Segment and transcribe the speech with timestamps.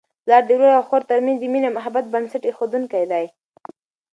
[0.23, 3.25] پلار د ورور او خور ترمنځ د مینې او محبت بنسټ ایښودونکی دی.